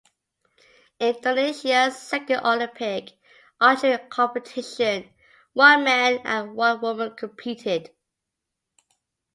In 0.97 1.13
Indonesia's 1.15 1.95
second 1.95 2.39
Olympic 2.43 3.11
archery 3.59 3.99
competition, 4.09 5.07
one 5.53 5.83
man 5.83 6.21
and 6.25 6.55
one 6.55 6.81
woman 6.81 7.15
competed. 7.15 7.91